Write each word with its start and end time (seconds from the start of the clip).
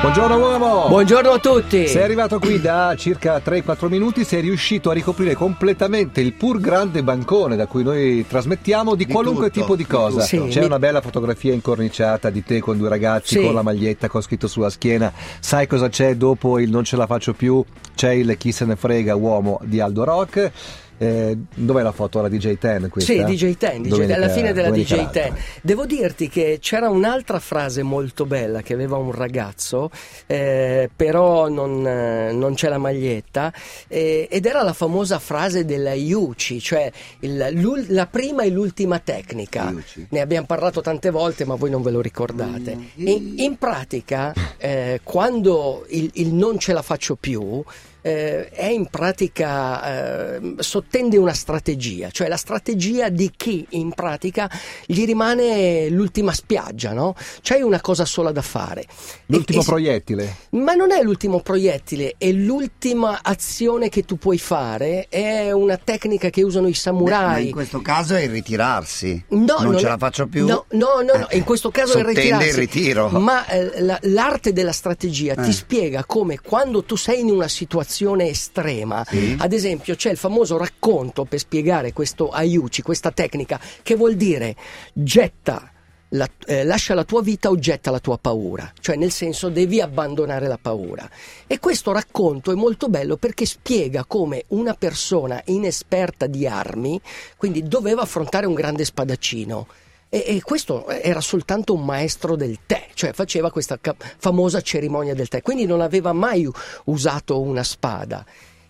Buongiorno 0.00 0.38
uomo! 0.38 0.88
Buongiorno 0.88 1.30
a 1.30 1.38
tutti! 1.38 1.88
Sei 1.88 2.02
arrivato 2.02 2.38
qui 2.38 2.60
da 2.60 2.94
circa 2.96 3.38
3-4 3.44 3.88
minuti, 3.88 4.24
sei 4.24 4.40
riuscito 4.40 4.90
a 4.90 4.92
ricoprire 4.92 5.34
completamente 5.34 6.20
il 6.20 6.34
pur 6.34 6.60
grande 6.60 7.02
bancone 7.02 7.56
da 7.56 7.66
cui 7.66 7.82
noi 7.82 8.24
trasmettiamo 8.26 8.94
di, 8.94 9.04
Di 9.06 9.12
qualunque 9.12 9.48
tutto, 9.50 9.60
tipo 9.60 9.76
di 9.76 9.82
di 9.82 9.88
cosa. 9.88 10.20
Sì, 10.20 10.40
C'è 10.48 10.60
mi- 10.60 10.66
una 10.66 10.78
bella 10.78 11.00
fotografia 11.00 11.52
incorniciata 11.52 12.30
di 12.30 12.44
te 12.44 12.60
con 12.60 12.78
due 12.78 12.88
ragazzi 12.88 13.38
Sì. 13.38 13.44
con 13.44 13.52
la 13.54 13.62
maglietta 13.62 14.08
con 14.08 14.22
scritto 14.22 14.46
sulla 14.46 14.70
schiena. 14.70 15.12
Sai 15.40 15.66
cosa 15.66 15.88
c'è 15.88 16.14
dopo 16.14 16.58
il 16.60 16.70
non 16.70 16.84
ce 16.84 16.96
la 16.96 17.06
faccio 17.06 17.32
più? 17.34 17.62
C'è 17.94 18.10
il 18.12 18.36
chi 18.38 18.52
se 18.52 18.64
ne 18.64 18.76
frega 18.76 19.14
uomo 19.16 19.58
di 19.64 19.80
Aldo 19.80 20.04
Rock. 20.04 20.52
Eh, 20.98 21.36
dov'è 21.54 21.82
la 21.82 21.92
foto? 21.92 22.20
La 22.20 22.28
DJ10 22.28 22.88
questa? 22.88 23.12
Sì, 23.12 23.18
DJ10, 23.20 23.56
DJ10, 23.56 23.88
Domenica- 23.88 24.14
alla 24.16 24.28
fine 24.28 24.52
della 24.52 24.68
domenica 24.68 24.94
DJ10. 24.96 24.98
l'altra. 24.98 25.34
Devo 25.62 25.86
dirti 25.86 26.28
che 26.28 26.58
c'era 26.60 26.88
un'altra 26.90 27.38
frase 27.38 27.82
molto 27.82 28.26
bella 28.26 28.62
che 28.62 28.74
aveva 28.74 28.96
un 28.96 29.12
ragazzo, 29.12 29.90
eh, 30.26 30.90
però 30.94 31.48
non, 31.48 31.86
eh, 31.86 32.32
non 32.32 32.54
c'è 32.54 32.68
la 32.68 32.78
maglietta, 32.78 33.52
eh, 33.86 34.26
ed 34.30 34.44
era 34.46 34.62
la 34.62 34.72
famosa 34.72 35.18
frase 35.18 35.64
della 35.64 35.92
Iuci, 35.92 36.60
cioè 36.60 36.90
il- 37.20 37.84
la 37.88 38.06
prima 38.06 38.42
e 38.42 38.50
l'ultima 38.50 38.98
tecnica. 38.98 39.70
Iuci. 39.70 40.06
Ne 40.10 40.20
abbiamo 40.20 40.46
parlato 40.46 40.80
tante 40.80 41.10
volte, 41.10 41.44
ma 41.44 41.54
voi 41.54 41.70
non 41.70 41.82
ve 41.82 41.90
lo 41.92 42.00
ricordate. 42.00 42.76
In, 42.96 43.34
in 43.36 43.56
pratica, 43.56 44.32
eh, 44.56 45.00
quando 45.04 45.84
il, 45.90 46.10
il 46.14 46.34
non 46.34 46.58
ce 46.58 46.72
la 46.72 46.82
faccio 46.82 47.14
più, 47.14 47.62
eh, 48.00 48.48
è 48.50 48.66
in 48.66 48.86
pratica 48.86 50.36
eh, 50.36 50.54
sottende 50.58 51.16
una 51.16 51.32
strategia, 51.34 52.10
cioè 52.10 52.28
la 52.28 52.36
strategia 52.36 53.08
di 53.08 53.30
chi 53.36 53.66
in 53.70 53.92
pratica 53.92 54.50
gli 54.86 55.04
rimane 55.04 55.88
l'ultima 55.88 56.32
spiaggia, 56.32 56.92
no? 56.92 57.14
C'hai 57.42 57.62
una 57.62 57.80
cosa 57.80 58.04
sola 58.04 58.30
da 58.32 58.42
fare. 58.42 58.84
L'ultimo 59.26 59.60
E- 59.60 59.64
proiettile. 59.64 60.36
ma 60.50 60.74
non 60.74 60.90
è 60.92 61.02
l'ultimo 61.02 61.40
proiettile, 61.40 62.14
è 62.18 62.30
l'ultima 62.30 63.20
azione 63.22 63.88
che 63.88 64.02
tu 64.04 64.16
puoi 64.16 64.38
fare, 64.38 65.06
è 65.08 65.50
una 65.52 65.76
tecnica 65.76 66.30
che 66.30 66.42
usano 66.42 66.66
i 66.66 66.70
Ma 66.70 66.76
samurai. 66.76 67.46
in 67.46 67.52
questo 67.52 67.80
caso 67.82 68.14
è 68.14 68.22
il 68.22 68.30
ritirarsi. 68.30 69.24
No, 69.28 69.56
non, 69.60 69.78
ce 69.78 69.86
è- 69.86 69.88
la 69.88 69.98
faccio 69.98 70.26
più. 70.26 70.46
No, 70.46 70.64
no, 70.70 71.00
no, 71.02 71.18
no, 71.18 71.28
Eh, 71.28 71.36
in 71.38 71.44
questo 71.44 71.70
caso 71.70 71.94
è 71.98 72.00
il 72.00 72.06
sottende 72.06 72.20
ritirarsi. 72.20 72.48
il 72.48 72.54
ritiro. 72.54 73.08
Ma 73.08 73.46
eh, 73.46 73.80
la- 73.82 73.98
l'arte 74.02 74.52
della 74.52 74.72
strategia 74.72 75.34
ti 75.34 75.50
Eh. 75.50 75.52
spiega 75.52 76.04
come 76.04 76.38
quando 76.40 76.84
tu 76.84 76.96
sei 76.96 77.20
in 77.20 77.30
una 77.30 77.48
situazione 77.48 77.86
estrema, 78.28 79.04
Sì. 79.08 79.36
ad 79.38 79.52
esempio 79.52 79.94
c'è 79.94 80.10
il 80.10 80.16
famoso 80.16 80.56
racconto 80.56 81.24
per 81.24 81.38
spiegare 81.38 81.92
questo 81.92 82.28
aiuci, 82.30 82.82
questa 82.82 83.10
tecnica, 83.10 83.60
che 83.82 83.94
vuol 83.96 84.14
dire 84.14 84.54
getta. 84.92 85.72
la- 86.12 86.26
eh, 86.46 86.64
lascia 86.64 86.94
la 86.94 87.04
tua 87.04 87.20
vita 87.20 87.50
o 87.50 87.58
getta 87.58 87.90
la 87.90 87.98
tua 87.98 88.16
paura, 88.16 88.72
cioè 88.80 88.96
nel 88.96 89.10
senso 89.10 89.50
devi 89.50 89.78
abbandonare 89.82 90.48
la 90.48 90.56
paura. 90.56 91.06
E 91.46 91.58
questo 91.58 91.92
racconto 91.92 92.50
è 92.50 92.54
molto 92.54 92.88
bello 92.88 93.18
perché 93.18 93.44
spiega 93.44 94.06
come 94.06 94.44
una 94.48 94.72
persona 94.72 95.38
inesperta 95.48 96.26
di 96.26 96.46
armi, 96.46 96.98
quindi 97.36 97.62
doveva 97.62 98.00
affrontare 98.00 98.46
un 98.46 98.54
grande 98.54 98.86
spadaccino. 98.86 99.66
E, 100.10 100.24
e 100.26 100.40
questo 100.42 100.86
era 100.88 101.20
soltanto 101.20 101.74
un 101.74 101.84
maestro 101.84 102.34
del 102.34 102.60
tè, 102.66 102.88
cioè 102.94 103.12
faceva 103.12 103.50
questa 103.50 103.78
ca- 103.80 103.94
famosa 104.18 104.60
cerimonia 104.62 105.14
del 105.14 105.28
tè, 105.28 105.42
quindi 105.42 105.66
non 105.66 105.80
aveva 105.82 106.12
mai 106.12 106.48
usato 106.84 107.40
una 107.40 107.62
spada. 107.62 108.24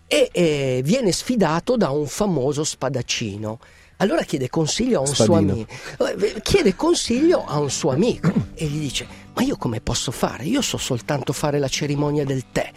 E 0.07 0.31
eh, 0.33 0.81
viene 0.85 1.13
sfidato 1.13 1.77
da 1.77 1.91
un 1.91 2.07
famoso 2.07 2.65
spadaccino. 2.65 3.59
Allora 4.01 4.23
chiede 4.23 4.49
consiglio 4.49 4.99
a 4.99 5.01
un 5.01 5.07
suo 5.15 5.25
Spadino. 5.25 5.53
amico. 5.53 5.73
Eh, 6.07 6.41
Chiede 6.43 6.75
consiglio 6.77 7.45
a 7.45 7.59
un 7.59 7.69
suo 7.71 7.91
amico 7.91 8.33
e 8.55 8.65
gli 8.67 8.79
dice: 8.79 9.07
Ma 9.35 9.43
io 9.43 9.57
come 9.57 9.81
posso 9.81 10.11
fare? 10.13 10.45
Io 10.45 10.63
so 10.63 10.77
soltanto 10.79 11.33
fare 11.33 11.59
la 11.59 11.69
cerimonia 11.69 12.25
del 12.25 12.45
tè. 12.53 12.71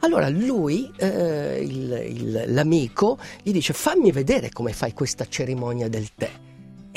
Allora 0.00 0.28
lui, 0.28 0.90
eh, 0.96 1.60
il- 1.62 2.04
il- 2.16 2.44
l'amico, 2.48 3.18
gli 3.42 3.52
dice: 3.52 3.72
Fammi 3.74 4.10
vedere 4.12 4.48
come 4.50 4.72
fai 4.72 4.92
questa 4.94 5.26
cerimonia 5.28 5.88
del 5.88 6.08
tè. 6.16 6.30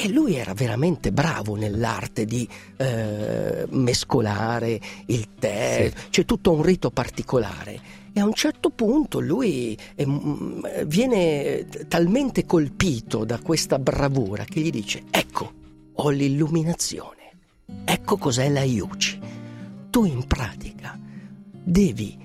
E 0.05 0.09
lui 0.09 0.35
era 0.35 0.53
veramente 0.53 1.11
bravo 1.11 1.55
nell'arte 1.55 2.25
di 2.25 2.47
eh, 2.77 3.65
mescolare 3.71 4.79
il 5.07 5.29
tè, 5.39 5.91
c'è 6.11 6.25
tutto 6.25 6.51
un 6.51 6.61
rito 6.61 6.91
particolare. 6.91 7.81
E 8.13 8.19
a 8.19 8.25
un 8.25 8.35
certo 8.35 8.69
punto 8.69 9.19
lui 9.19 9.75
eh, 9.95 10.05
mm, 10.05 10.63
viene 10.85 11.65
talmente 11.87 12.45
colpito 12.45 13.25
da 13.25 13.39
questa 13.39 13.79
bravura 13.79 14.43
che 14.43 14.59
gli 14.59 14.69
dice: 14.69 15.05
Ecco, 15.09 15.51
ho 15.91 16.09
l'illuminazione, 16.11 17.31
ecco 17.83 18.17
cos'è 18.17 18.47
la 18.49 18.61
Iuci. 18.61 19.19
Tu 19.89 20.05
in 20.05 20.27
pratica 20.27 20.99
devi 21.49 22.15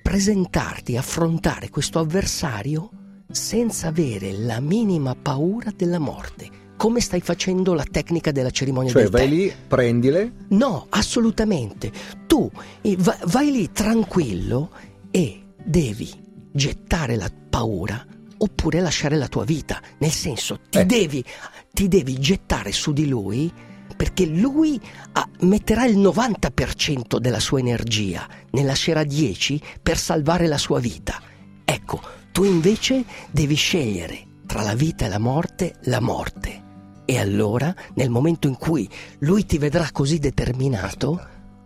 presentarti, 0.00 0.96
affrontare 0.96 1.68
questo 1.68 1.98
avversario 1.98 2.88
senza 3.30 3.88
avere 3.88 4.32
la 4.32 4.60
minima 4.60 5.14
paura 5.14 5.70
della 5.76 5.98
morte. 5.98 6.60
Come 6.80 7.00
stai 7.00 7.20
facendo 7.20 7.74
la 7.74 7.84
tecnica 7.84 8.32
della 8.32 8.48
cerimonia 8.48 8.90
Cioè 8.90 9.02
del 9.02 9.10
vai 9.10 9.28
tè? 9.28 9.34
lì, 9.34 9.52
prendile, 9.68 10.32
No, 10.48 10.86
assolutamente. 10.88 11.92
Tu 12.26 12.50
eh, 12.80 12.96
va- 12.98 13.18
vai 13.26 13.50
lì 13.50 13.70
tranquillo 13.70 14.70
e 15.10 15.42
devi 15.62 16.10
gettare 16.50 17.16
la 17.16 17.30
paura 17.50 18.02
oppure 18.38 18.80
lasciare 18.80 19.18
la 19.18 19.28
tua 19.28 19.44
vita. 19.44 19.78
Nel 19.98 20.10
senso, 20.10 20.58
ti, 20.70 20.78
Eh. 20.78 20.86
devi, 20.86 21.22
ti 21.70 21.86
devi 21.86 22.18
gettare 22.18 22.72
su 22.72 22.94
di 22.94 23.06
lui 23.06 23.52
perché 23.94 24.24
lui 24.24 24.80
ah, 25.12 25.28
metterà 25.40 25.84
il 25.84 25.98
90% 25.98 27.18
della 27.18 27.40
sua 27.40 27.58
energia 27.58 28.26
nella 28.52 28.74
sera 28.74 29.04
10 29.04 29.60
per 29.82 29.98
salvare 29.98 30.46
la 30.46 30.56
sua 30.56 30.80
vita. 30.80 31.20
Ecco, 31.62 32.00
tu 32.32 32.44
invece 32.44 33.04
devi 33.30 33.54
scegliere 33.54 34.26
tra 34.46 34.62
la 34.62 34.74
vita 34.74 35.04
e 35.04 35.08
la 35.10 35.18
morte 35.18 35.74
la 35.82 36.00
morte. 36.00 36.68
E 37.04 37.18
allora, 37.18 37.74
nel 37.94 38.10
momento 38.10 38.46
in 38.46 38.56
cui 38.56 38.88
lui 39.20 39.44
ti 39.44 39.58
vedrà 39.58 39.88
così 39.92 40.18
determinato, 40.18 41.20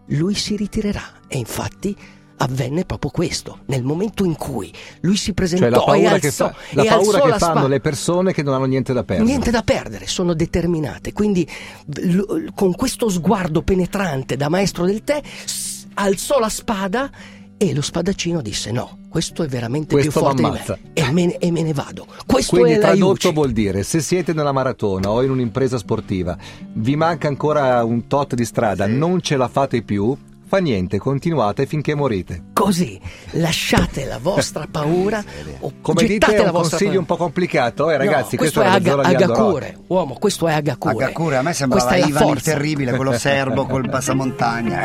lui 0.08 0.34
si 0.34 0.56
ritirerà. 0.56 1.02
E 1.28 1.38
infatti 1.38 1.96
avvenne 2.36 2.84
proprio 2.84 3.10
questo. 3.10 3.60
Nel 3.66 3.82
momento 3.84 4.24
in 4.24 4.36
cui 4.36 4.72
lui 5.00 5.16
si 5.16 5.34
presentò 5.34 5.64
cioè 5.66 5.70
la 5.70 5.82
e 5.82 5.84
paura, 5.86 6.18
che, 6.18 6.26
alzò, 6.28 6.48
fa- 6.48 6.56
la 6.72 6.82
e 6.82 6.86
paura 6.86 6.98
alzò 6.98 7.10
che 7.22 7.28
la 7.28 7.38
fanno 7.38 7.52
spada- 7.52 7.68
le 7.68 7.80
persone 7.80 8.32
che 8.32 8.42
non 8.42 8.54
hanno 8.54 8.64
niente 8.64 8.92
da 8.92 9.04
perdere. 9.04 9.28
Niente 9.28 9.50
da 9.50 9.62
perdere, 9.62 10.06
sono 10.06 10.34
determinate. 10.34 11.12
Quindi, 11.12 11.48
l- 11.86 12.48
con 12.54 12.74
questo 12.74 13.08
sguardo 13.08 13.62
penetrante 13.62 14.36
da 14.36 14.48
maestro 14.48 14.84
del 14.86 15.04
tè, 15.04 15.20
s- 15.44 15.86
alzò 15.94 16.38
la 16.38 16.48
spada 16.48 17.10
e 17.56 17.72
lo 17.74 17.82
spadaccino 17.82 18.40
disse: 18.42 18.72
No, 18.72 18.98
questo 19.14 19.44
è 19.44 19.46
veramente 19.46 19.94
Questo 19.94 20.10
più 20.10 20.20
forte 20.20 20.36
di 20.36 20.42
m'ammazza." 20.42 20.76
me. 20.82 20.90
E 20.92 21.12
me, 21.12 21.26
ne- 21.26 21.38
e 21.38 21.52
me 21.52 21.62
ne 21.62 21.72
vado. 21.72 22.04
Questo 22.26 22.56
Quindi 22.56 22.72
è 22.72 22.78
tradotto 22.80 23.30
vuol 23.30 23.52
dire 23.52 23.84
se 23.84 24.00
siete 24.00 24.32
nella 24.32 24.50
maratona 24.50 25.08
o 25.08 25.22
in 25.22 25.30
un'impresa 25.30 25.78
sportiva, 25.78 26.36
vi 26.72 26.96
manca 26.96 27.28
ancora 27.28 27.84
un 27.84 28.08
tot 28.08 28.34
di 28.34 28.44
strada, 28.44 28.86
Sì. 28.86 28.96
non 28.96 29.20
ce 29.20 29.36
la 29.36 29.46
fate 29.46 29.82
più, 29.82 30.16
fa 30.46 30.58
niente, 30.58 30.98
continuate 30.98 31.64
finché 31.66 31.94
morite. 31.94 32.46
Così 32.52 33.00
lasciate 33.34 34.04
la 34.04 34.18
vostra 34.18 34.66
paura 34.70 35.22
o 35.60 35.72
Come 35.80 36.04
dite 36.06 36.34
è 36.34 36.40
un 36.40 36.50
consiglio 36.50 36.78
paura. 36.86 36.98
un 36.98 37.06
po' 37.06 37.16
complicato, 37.16 37.90
eh 37.90 37.96
ragazzi, 37.96 38.34
No, 38.34 38.38
questo, 38.38 38.60
questo 38.62 38.62
è 38.62 38.90
Aga- 38.90 39.08
di. 39.08 39.14
Agakure, 39.14 39.78
uomo, 39.86 40.14
questo 40.18 40.48
è 40.48 40.54
Agakure. 40.54 41.04
Agakure, 41.04 41.36
a 41.36 41.42
me 41.42 41.52
sembrava 41.52 41.94
Ivan 41.96 42.28
il 42.30 42.42
terribile, 42.42 42.96
quello 42.96 43.12
serbo 43.16 43.64
col 43.66 43.88
passamontagna. 43.90 44.82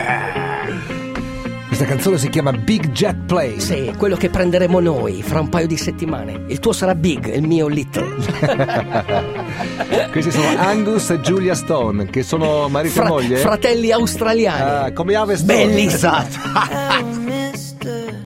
Questa 1.79 1.95
canzone 1.95 2.17
si 2.17 2.27
chiama 2.27 2.51
Big 2.51 2.91
Jet 2.91 3.15
Plane. 3.25 3.61
Sì, 3.61 3.93
quello 3.97 4.17
che 4.17 4.29
prenderemo 4.29 4.81
noi 4.81 5.23
fra 5.23 5.39
un 5.39 5.47
paio 5.47 5.65
di 5.65 5.77
settimane. 5.77 6.43
Il 6.47 6.59
tuo 6.59 6.73
sarà 6.73 6.93
big, 6.93 7.33
il 7.33 7.47
mio 7.47 7.67
little. 7.69 8.15
Questi 10.11 10.29
sono 10.29 10.57
Angus 10.57 11.09
e 11.11 11.21
Julia 11.21 11.55
Stone, 11.55 12.07
che 12.07 12.21
sono 12.21 12.67
marito 12.67 12.95
Fra- 12.95 13.05
e 13.05 13.07
moglie. 13.07 13.37
fratelli 13.37 13.93
australiani. 13.93 14.61
Ah, 14.61 14.91
come 14.91 15.15
Ave 15.15 15.37
Stone. 15.37 15.67
Bellissimo. 15.67 17.27